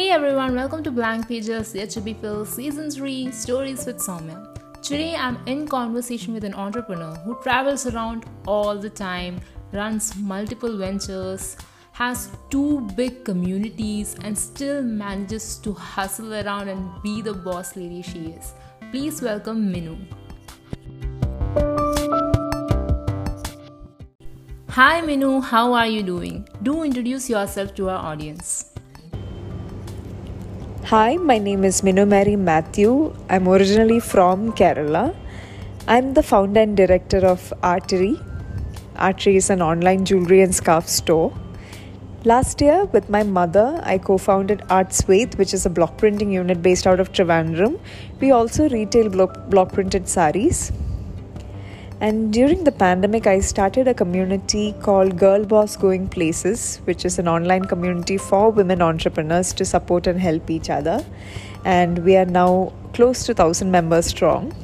[0.00, 4.38] Hey everyone, welcome to Blank Pages, the HB Phil Season 3 Stories with Soumya.
[4.80, 9.42] Today I'm in conversation with an entrepreneur who travels around all the time,
[9.72, 11.58] runs multiple ventures,
[11.92, 18.00] has two big communities, and still manages to hustle around and be the boss lady
[18.00, 18.54] she is.
[18.90, 19.98] Please welcome Minu.
[24.70, 26.48] Hi Minu, how are you doing?
[26.62, 28.69] Do introduce yourself to our audience.
[30.86, 33.14] Hi, my name is Minu Mary Matthew.
[33.28, 35.14] I'm originally from Kerala.
[35.86, 38.18] I'm the founder and director of Artery.
[38.96, 41.32] Artery is an online jewelry and scarf store.
[42.24, 46.32] Last year, with my mother, I co founded Art Sweth, which is a block printing
[46.32, 47.78] unit based out of Trivandrum.
[48.18, 50.72] We also retail block, block printed saris.
[52.00, 57.18] And during the pandemic, I started a community called Girl Boss Going Places, which is
[57.18, 61.04] an online community for women entrepreneurs to support and help each other.
[61.66, 64.54] And we are now close to 1,000 members strong.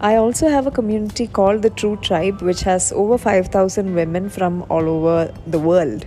[0.00, 4.66] I also have a community called the True Tribe, which has over 5,000 women from
[4.68, 6.04] all over the world.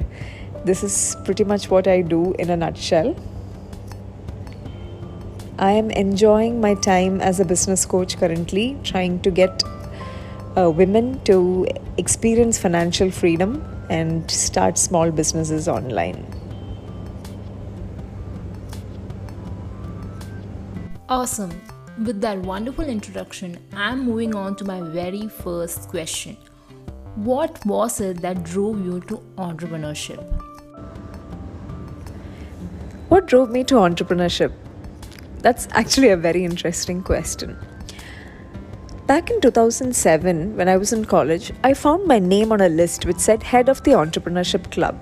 [0.66, 3.16] This is pretty much what I do in a nutshell.
[5.58, 9.64] I am enjoying my time as a business coach currently, trying to get
[10.58, 16.26] uh, women to experience financial freedom and start small businesses online.
[21.10, 21.52] Awesome.
[22.06, 26.38] With that wonderful introduction, I'm moving on to my very first question.
[27.16, 30.24] What was it that drove you to entrepreneurship?
[33.10, 34.54] What drove me to entrepreneurship?
[35.40, 37.58] That's actually a very interesting question.
[39.12, 43.06] Back in 2007, when I was in college, I found my name on a list
[43.06, 44.96] which said Head of the Entrepreneurship Club.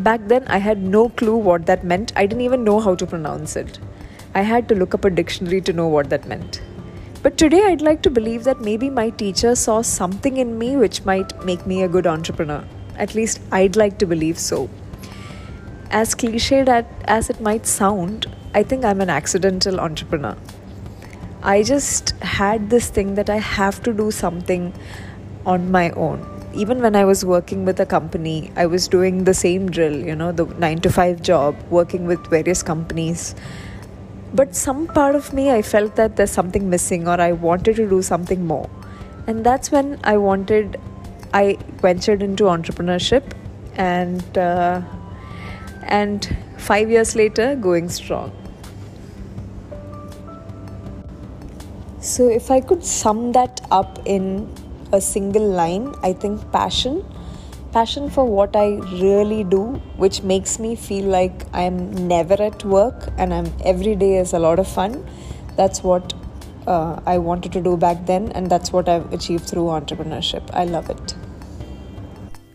[0.00, 2.12] Back then, I had no clue what that meant.
[2.16, 3.78] I didn't even know how to pronounce it.
[4.34, 6.60] I had to look up a dictionary to know what that meant.
[7.22, 11.04] But today, I'd like to believe that maybe my teacher saw something in me which
[11.04, 12.64] might make me a good entrepreneur.
[12.96, 14.68] At least, I'd like to believe so.
[15.92, 20.36] As cliched as it might sound, I think I'm an accidental entrepreneur.
[21.46, 24.72] I just had this thing that I have to do something
[25.46, 26.24] on my own.
[26.52, 30.16] Even when I was working with a company, I was doing the same drill, you
[30.16, 33.36] know, the 9 to 5 job, working with various companies.
[34.34, 37.88] But some part of me, I felt that there's something missing or I wanted to
[37.88, 38.68] do something more.
[39.28, 40.80] And that's when I wanted,
[41.32, 43.22] I ventured into entrepreneurship
[43.76, 44.82] and, uh,
[45.84, 48.32] and five years later, going strong.
[52.06, 54.48] So, if I could sum that up in
[54.92, 57.04] a single line, I think passion.
[57.72, 59.62] Passion for what I really do,
[59.96, 64.38] which makes me feel like I'm never at work and I'm every day is a
[64.38, 65.04] lot of fun.
[65.56, 66.14] That's what
[66.68, 70.48] uh, I wanted to do back then, and that's what I've achieved through entrepreneurship.
[70.52, 71.16] I love it.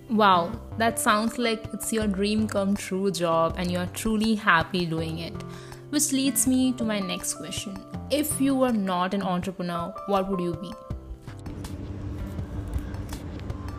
[0.09, 5.19] Wow, that sounds like it's your dream come true job and you're truly happy doing
[5.19, 5.35] it.
[5.89, 10.41] Which leads me to my next question if you were not an entrepreneur, what would
[10.41, 10.71] you be?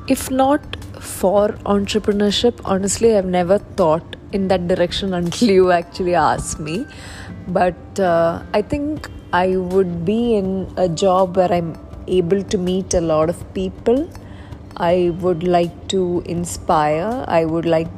[0.09, 6.59] If not for entrepreneurship, honestly, I've never thought in that direction until you actually asked
[6.59, 6.87] me.
[7.49, 12.95] But uh, I think I would be in a job where I'm able to meet
[12.95, 14.11] a lot of people.
[14.77, 17.25] I would like to inspire.
[17.29, 17.91] I would like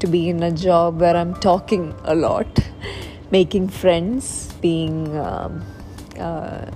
[0.00, 2.46] to be in a job where I'm talking a lot
[3.30, 5.64] making friends, being um,
[6.18, 6.66] uh,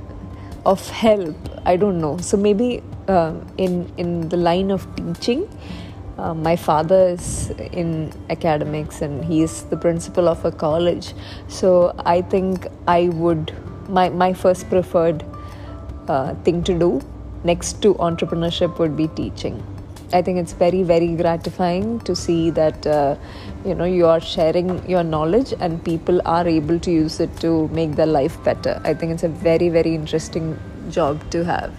[0.65, 1.37] of help.
[1.65, 2.19] I don't know.
[2.19, 5.49] So maybe uh, in in the line of teaching.
[6.19, 11.15] Uh, my father is in academics and he is the principal of a college.
[11.49, 13.53] So I think I would
[13.89, 15.25] my my first preferred
[16.09, 17.01] uh, thing to do
[17.45, 19.63] next to entrepreneurship would be teaching.
[20.13, 23.17] I think it's very, very gratifying to see that uh,
[23.65, 27.69] you know you are sharing your knowledge and people are able to use it to
[27.69, 28.81] make their life better.
[28.85, 30.59] I think it's a very, very interesting
[30.91, 31.73] job to have.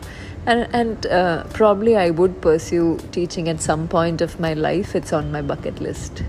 [0.45, 4.93] And, and uh, probably I would pursue teaching at some point of my life.
[4.95, 6.23] It's on my bucket list.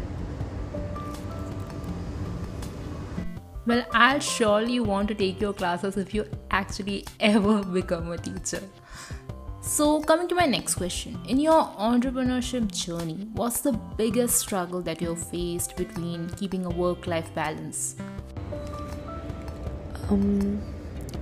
[3.67, 8.61] Well, I'll surely want to take your classes if you actually ever become a teacher.
[9.67, 15.01] So, coming to my next question In your entrepreneurship journey, what's the biggest struggle that
[15.01, 17.97] you've faced between keeping a work life balance?
[20.11, 20.61] Um,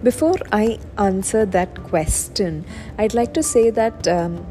[0.02, 2.64] before I answer that question,
[2.98, 4.44] I'd like to say that um,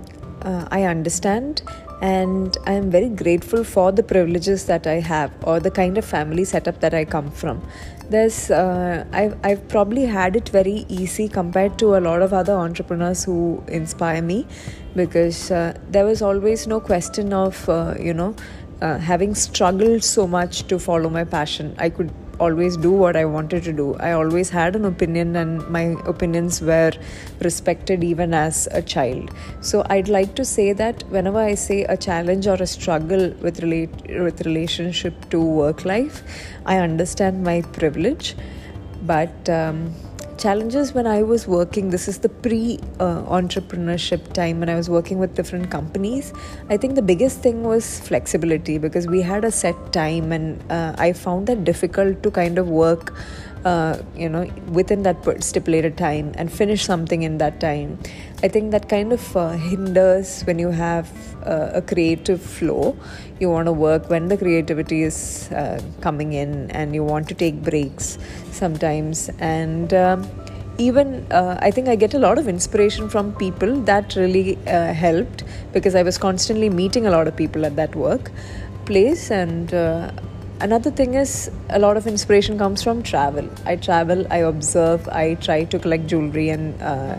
[0.44, 1.62] uh, I understand
[2.02, 6.06] and I am very grateful for the privileges that I have or the kind of
[6.06, 7.62] family setup that I come from.
[8.10, 12.54] There's, uh, I've, I've probably had it very easy compared to a lot of other
[12.54, 14.48] entrepreneurs who inspire me
[14.96, 18.36] because uh, there was always no question of, uh, you know,
[18.82, 21.76] uh, having struggled so much to follow my passion.
[21.78, 22.12] I could
[22.46, 23.88] always do what I wanted to do.
[24.10, 25.84] I always had an opinion, and my
[26.14, 26.92] opinions were
[27.48, 29.32] respected even as a child.
[29.72, 33.62] So I'd like to say that whenever I say a challenge or a struggle with
[33.66, 36.24] relate with relationship to work life,
[36.66, 38.36] I understand my privilege,
[39.14, 39.54] but.
[39.62, 39.94] Um,
[40.42, 41.90] challenges when I was working.
[41.92, 46.34] This is the pre uh, entrepreneurship time when I was working with different companies.
[46.70, 50.96] I think the biggest thing was flexibility because we had a set time, and uh,
[50.98, 53.14] I found that difficult to kind of work.
[53.64, 58.00] Uh, you know, within that stipulated time and finish something in that time.
[58.42, 61.08] I think that kind of uh, hinders when you have
[61.46, 62.98] uh, a creative flow.
[63.40, 67.36] You want to work when the creativity is uh, coming in and you want to
[67.36, 68.18] take breaks
[68.52, 69.30] sometimes.
[69.38, 70.28] And um,
[70.80, 74.94] even uh, I think I get a lot of inspiration from people that really uh,
[74.94, 78.32] helped because I was constantly meeting a lot of people at that work
[78.86, 80.12] place and uh,
[80.62, 83.50] another thing is a lot of inspiration comes from travel.
[83.66, 87.16] I travel i observe i try to collect jewelry and uh,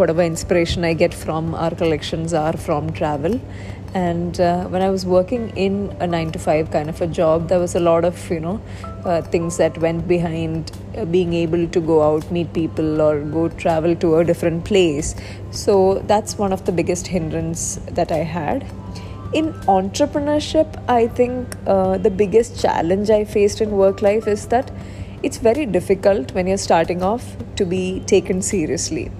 [0.00, 3.40] whatever inspiration i get from our collections are from travel.
[3.94, 7.48] And uh, when i was working in a 9 to 5 kind of a job
[7.48, 8.60] there was a lot of you know
[9.04, 13.48] uh, things that went behind uh, being able to go out meet people or go
[13.48, 15.14] travel to a different place.
[15.50, 18.66] So that's one of the biggest hindrance that i had
[19.32, 24.70] in entrepreneurship, I think uh, the biggest challenge I faced in work life is that
[25.22, 29.10] it's very difficult when you're starting off to be taken seriously.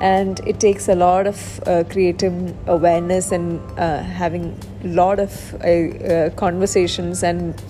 [0.00, 5.54] And it takes a lot of uh, creative awareness and uh, having a lot of
[5.54, 7.62] uh, uh, conversations and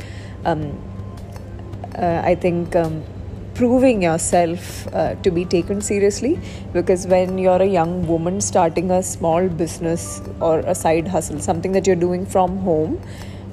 [0.44, 0.78] um,
[1.96, 3.04] uh, I think um,
[3.54, 6.40] proving yourself uh, to be taken seriously
[6.72, 11.72] because when you're a young woman starting a small business or a side hustle something
[11.72, 13.00] that you're doing from home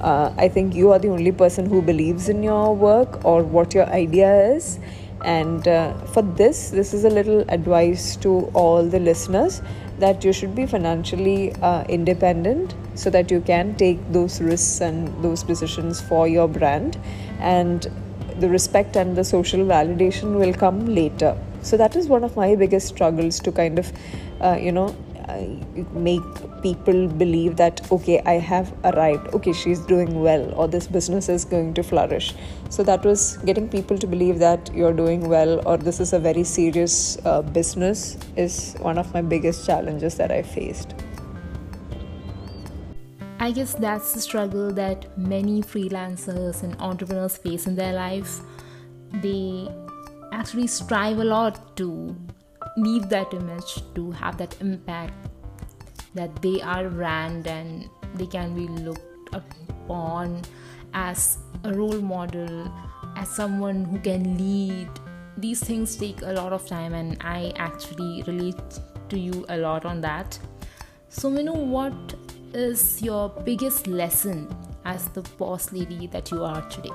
[0.00, 3.74] uh, i think you are the only person who believes in your work or what
[3.74, 4.78] your idea is.
[5.24, 9.62] And uh, for this this is a little advice to all the listeners
[10.00, 15.22] that you should be financially uh, independent so that you can take those risks and
[15.22, 16.98] those decisions for your brand.
[17.38, 17.88] And
[18.42, 21.36] the respect and the social validation will come later.
[21.62, 23.92] So that is one of my biggest struggles to kind of,
[24.40, 24.94] uh, you know,
[25.28, 25.46] uh,
[25.92, 26.22] make
[26.62, 29.28] people believe that okay i have arrived.
[29.34, 32.34] Okay she's doing well or this business is going to flourish.
[32.70, 36.18] So that was getting people to believe that you're doing well or this is a
[36.18, 40.94] very serious uh, business is one of my biggest challenges that i faced
[43.42, 48.38] I guess that's the struggle that many freelancers and entrepreneurs face in their life.
[49.14, 49.68] They
[50.32, 52.14] actually strive a lot to
[52.76, 55.14] leave that image, to have that impact
[56.14, 60.42] that they are brand and they can be looked upon
[60.94, 62.72] as a role model,
[63.16, 64.88] as someone who can lead.
[65.36, 68.78] These things take a lot of time, and I actually relate
[69.08, 70.38] to you a lot on that.
[71.08, 72.14] So, you know what
[72.54, 74.48] is your biggest lesson
[74.84, 76.90] as the boss lady that you are today?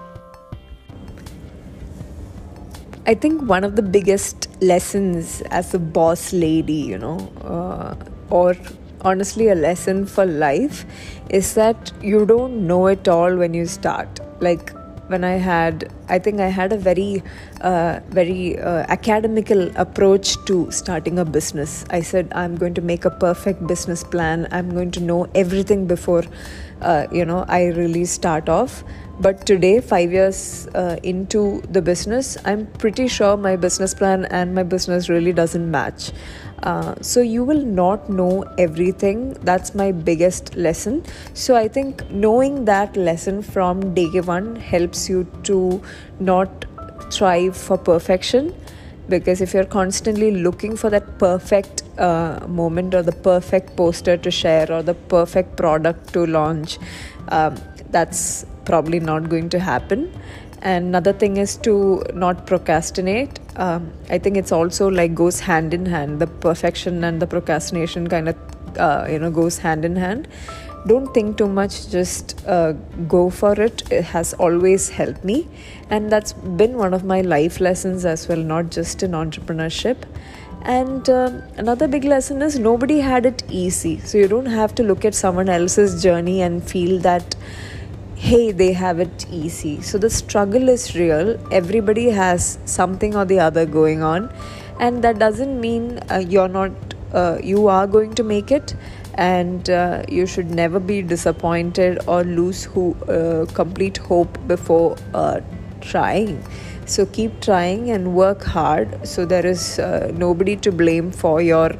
[3.06, 7.96] I think one of the biggest lessons as a boss lady, you know, uh,
[8.30, 8.56] or
[9.02, 10.86] honestly a lesson for life,
[11.30, 14.20] is that you don't know it all when you start.
[14.42, 14.72] Like
[15.08, 17.24] when I had, I think I had a very,
[17.62, 21.86] uh, very uh, academical approach to starting a business.
[21.90, 24.48] I said, I'm going to make a perfect business plan.
[24.52, 26.24] I'm going to know everything before,
[26.82, 28.84] uh, you know, I really start off.
[29.20, 34.54] But today, five years uh, into the business, I'm pretty sure my business plan and
[34.54, 36.12] my business really doesn't match.
[36.64, 39.34] Uh, so you will not know everything.
[39.44, 41.04] That's my biggest lesson.
[41.34, 45.82] So I think knowing that lesson from day one helps you to
[46.20, 46.66] not
[47.10, 48.56] strive for perfection.
[49.08, 54.30] Because if you're constantly looking for that perfect uh, moment or the perfect poster to
[54.30, 56.78] share or the perfect product to launch,
[57.30, 57.56] um,
[57.90, 60.12] that's probably not going to happen
[60.62, 63.40] and another thing is to not procrastinate.
[63.56, 66.20] Um, i think it's also like goes hand in hand.
[66.20, 68.36] The perfection and the procrastination kind of
[68.78, 70.28] uh, you know goes hand in hand.
[70.86, 72.72] Don't think too much just uh,
[73.08, 73.92] go for it.
[73.92, 75.48] It has always helped me.
[75.90, 79.98] And that's been one of my life lessons as well not just in entrepreneurship.
[80.62, 84.00] And um, another big lesson is nobody had it easy.
[84.00, 87.36] So you don't have to look at someone else's journey and feel that,
[88.18, 89.82] hey, they have it easy.
[89.82, 91.40] So the struggle is real.
[91.52, 94.34] Everybody has something or the other going on.
[94.80, 96.72] And that doesn't mean uh, you're not,
[97.14, 98.76] uh, you are going to make it
[99.14, 105.40] and uh, you should never be disappointed or lose ho- uh, complete hope before uh,
[105.82, 106.44] trying
[106.86, 111.72] so keep trying and work hard so there is uh, nobody to blame for your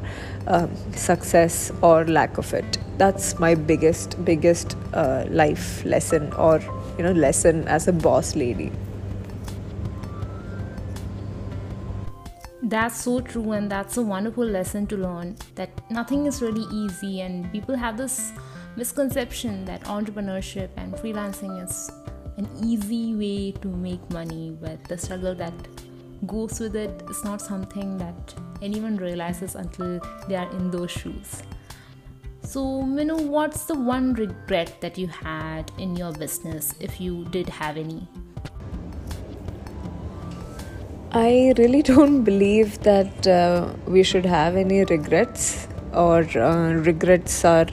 [0.48, 2.78] um, success or lack of it.
[2.96, 6.60] That's my biggest biggest uh, life lesson or
[6.96, 8.72] you know lesson as a boss lady.
[12.62, 17.20] That's so true, and that's a wonderful lesson to learn that nothing is really easy,
[17.20, 18.32] and people have this
[18.76, 21.90] misconception that entrepreneurship and freelancing is
[22.36, 25.54] an easy way to make money, but the struggle that
[26.26, 31.42] goes with it is not something that anyone realizes until they are in those shoes.
[32.42, 37.48] So, Minu, what's the one regret that you had in your business if you did
[37.48, 38.08] have any?
[41.12, 47.66] I really don't believe that uh, we should have any regrets or uh, regrets are.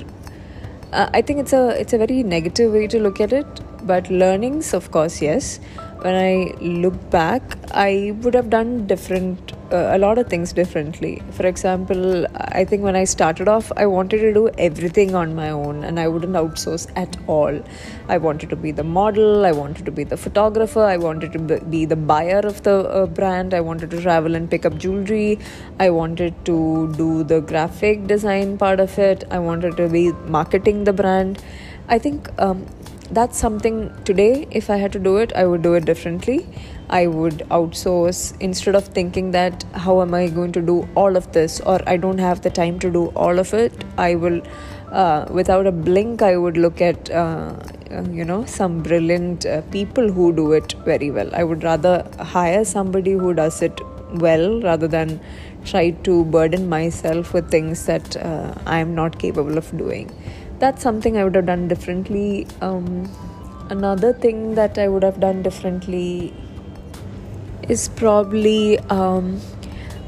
[0.92, 3.46] Uh, I think it's a it's a very negative way to look at it.
[3.86, 5.60] But learnings, of course, yes.
[6.02, 11.22] When I look back, I would have done different uh, a lot of things differently.
[11.32, 15.50] For example, I think when I started off, I wanted to do everything on my
[15.50, 17.60] own and I wouldn't outsource at all.
[18.08, 21.60] I wanted to be the model, I wanted to be the photographer, I wanted to
[21.60, 25.40] be the buyer of the uh, brand, I wanted to travel and pick up jewelry,
[25.80, 30.84] I wanted to do the graphic design part of it, I wanted to be marketing
[30.84, 31.42] the brand.
[31.88, 32.66] I think um,
[33.12, 36.48] that's something today, if I had to do it, I would do it differently.
[36.90, 41.32] I would outsource instead of thinking that how am I going to do all of
[41.32, 43.74] this or I don't have the time to do all of it.
[43.98, 44.42] I will,
[44.92, 47.56] uh, without a blink, I would look at, uh,
[47.92, 51.30] uh, you know, some brilliant uh, people who do it very well.
[51.34, 53.82] I would rather hire somebody who does it
[54.14, 55.20] well rather than
[55.66, 60.12] try to burden myself with things that uh, I am not capable of doing.
[60.60, 62.48] That's something I would have done differently.
[62.62, 63.10] Um,
[63.70, 66.34] another thing that I would have done differently
[67.68, 69.42] is probably um,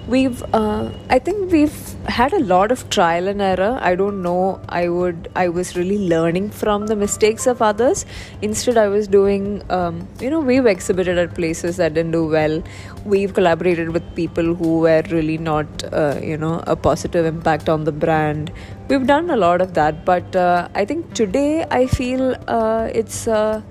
[0.07, 3.77] we've uh, i think we've had a lot of trial and error.
[3.81, 4.59] I don't know.
[4.69, 8.05] I would i was really learning from the mistakes of others.
[8.41, 12.63] Instead i was doing um, you know we've exhibited at places that didn't do well.
[13.05, 17.83] We've collaborated with people who were really not uh, you know a positive impact on
[17.83, 18.51] the brand.
[18.87, 20.05] We've done a lot of that.
[20.05, 23.61] But uh, i think today i feel uh, it's uh,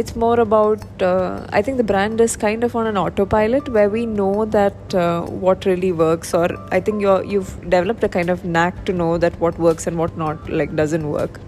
[0.00, 3.90] it's more about uh, i think the brand is kind of on an autopilot where
[3.94, 8.30] we know that uh, what really works or i think you're you've developed a kind
[8.34, 11.40] of knack to know that what works and what not like doesn't work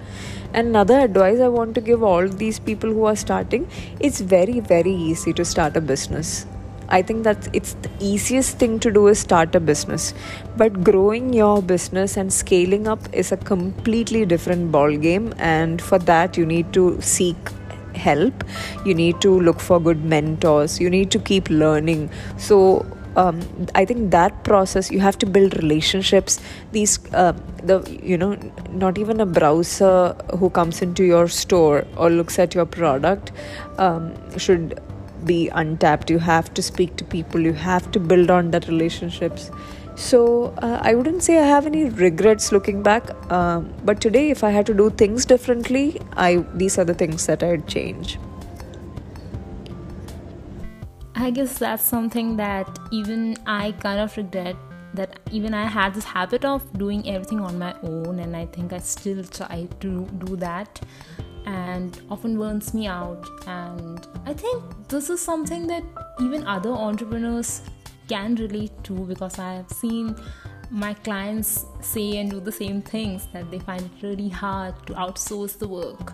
[0.62, 3.68] another advice i want to give all these people who are starting
[4.00, 6.46] it's very very easy to start a business
[6.96, 10.12] I think that it's the easiest thing to do is start a business.
[10.56, 16.00] But growing your business and scaling up is a completely different ball game and for
[16.10, 17.36] that you need to seek
[18.06, 18.44] help
[18.84, 22.60] you need to look for good mentors you need to keep learning so
[23.16, 23.40] um,
[23.74, 26.40] I think that process you have to build relationships.
[26.72, 28.36] These uh, the you know
[28.70, 33.32] not even a browser who comes into your store or looks at your product
[33.78, 34.80] um, should
[35.24, 36.10] be untapped.
[36.10, 37.40] You have to speak to people.
[37.40, 39.50] You have to build on that relationships.
[40.00, 43.10] So uh, I wouldn't say I have any regrets looking back.
[43.30, 47.26] Um, but today, if I had to do things differently, I these are the things
[47.26, 48.18] that I'd change.
[51.14, 54.56] I guess that's something that even I kind of regret
[54.94, 58.72] that even I had this habit of doing everything on my own, and I think
[58.72, 60.80] I still try to do that,
[61.44, 63.28] and often burns me out.
[63.46, 65.84] And I think this is something that
[66.20, 67.60] even other entrepreneurs
[68.10, 70.16] can relate to because I have seen
[70.70, 74.94] my clients say and do the same things that they find it really hard to
[74.94, 76.12] outsource the work.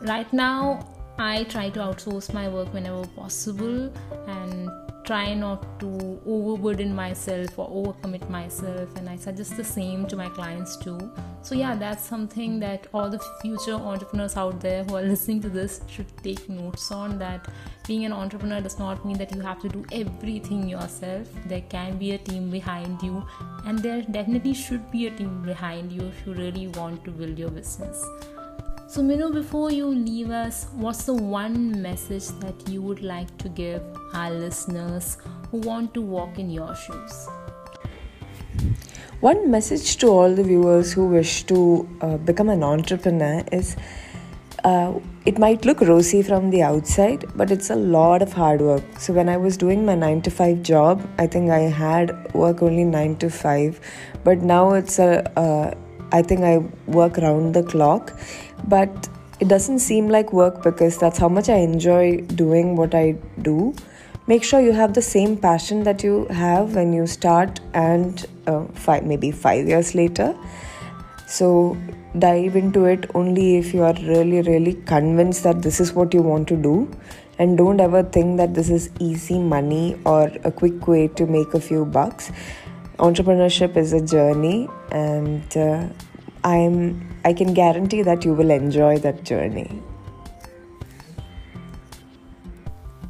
[0.00, 0.86] Right now,
[1.18, 3.92] I try to outsource my work whenever possible
[4.26, 4.70] and
[5.04, 10.28] try not to overburden myself or overcommit myself and i suggest the same to my
[10.28, 10.98] clients too.
[11.42, 15.48] So yeah that's something that all the future entrepreneurs out there who are listening to
[15.48, 17.48] this should take notes on that
[17.86, 21.26] being an entrepreneur does not mean that you have to do everything yourself.
[21.46, 23.24] There can be a team behind you
[23.66, 27.38] and there definitely should be a team behind you if you really want to build
[27.38, 28.06] your business
[28.92, 33.48] so, Minu, before you leave us, what's the one message that you would like to
[33.48, 33.82] give
[34.12, 35.16] our listeners
[35.50, 37.26] who want to walk in your shoes?
[39.20, 43.76] One message to all the viewers who wish to uh, become an entrepreneur is
[44.62, 44.92] uh,
[45.24, 48.84] it might look rosy from the outside, but it's a lot of hard work.
[48.98, 52.60] So, when I was doing my 9 to 5 job, I think I had work
[52.62, 53.80] only 9 to 5,
[54.22, 55.74] but now it's a, uh,
[56.12, 58.12] I think I work around the clock,
[58.68, 59.08] but
[59.40, 63.74] it doesn't seem like work because that's how much I enjoy doing what I do.
[64.28, 68.64] Make sure you have the same passion that you have when you start and uh,
[68.66, 70.36] five, maybe five years later.
[71.26, 71.76] So
[72.18, 76.22] dive into it only if you are really, really convinced that this is what you
[76.22, 76.88] want to do.
[77.38, 81.54] And don't ever think that this is easy money or a quick way to make
[81.54, 82.30] a few bucks.
[82.98, 85.88] Entrepreneurship is a journey, and uh,
[86.44, 89.82] I'm I can guarantee that you will enjoy that journey.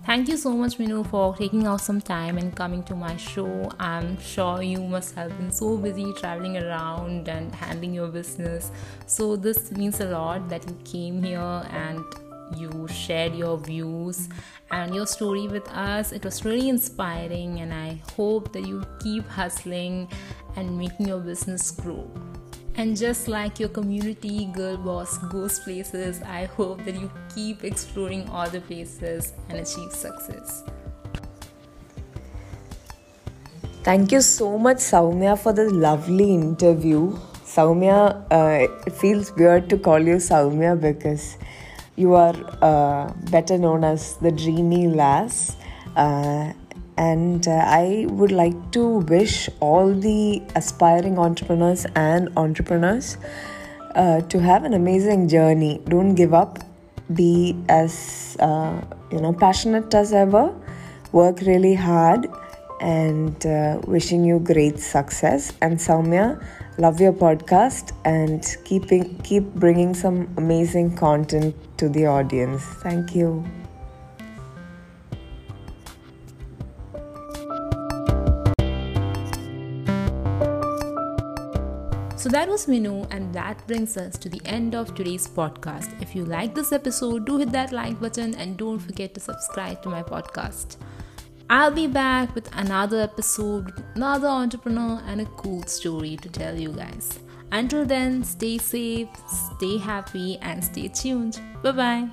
[0.05, 3.71] Thank you so much, Minu, for taking out some time and coming to my show.
[3.79, 8.71] I'm sure you must have been so busy traveling around and handling your business.
[9.07, 12.05] So, this means a lot that you came here and
[12.59, 14.29] you shared your views
[14.71, 16.13] and your story with us.
[16.13, 20.09] It was really inspiring, and I hope that you keep hustling
[20.57, 22.11] and making your business grow.
[22.75, 28.29] And just like your community girl boss goes places, I hope that you keep exploring
[28.31, 30.65] all the places and achieve success.
[33.85, 37.19] Thank you so much, Soumya, for the lovely interview.
[37.45, 41.37] Soumya, uh, it feels weird to call you Soumya because
[41.97, 45.57] you are uh, better known as the dreamy lass.
[45.95, 46.53] Uh,
[46.97, 53.17] and uh, I would like to wish all the aspiring entrepreneurs and entrepreneurs
[53.95, 55.81] uh, to have an amazing journey.
[55.89, 56.59] Don't give up.
[57.13, 58.81] Be as uh,
[59.11, 60.55] you know passionate as ever.
[61.13, 62.27] Work really hard,
[62.81, 65.53] and uh, wishing you great success.
[65.61, 66.43] And Soumya,
[66.79, 72.63] love your podcast and keeping keep bringing some amazing content to the audience.
[72.83, 73.45] Thank you.
[82.23, 86.01] So that was Minu, and that brings us to the end of today's podcast.
[86.01, 89.83] If you like this episode, do hit that like button and don't forget to subscribe
[89.83, 90.77] to my podcast.
[91.51, 96.71] I'll be back with another episode another entrepreneur and a cool story to tell you
[96.71, 97.19] guys.
[97.51, 99.09] Until then, stay safe,
[99.57, 101.41] stay happy, and stay tuned.
[101.61, 102.09] Bye bye.